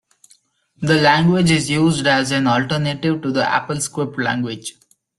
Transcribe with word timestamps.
The 0.79 0.99
language 0.99 1.51
is 1.51 1.69
used 1.69 2.07
as 2.07 2.31
an 2.31 2.47
alternative 2.47 3.21
to 3.21 3.31
the 3.31 3.43
AppleScript 3.43 4.17
language. 4.17 4.73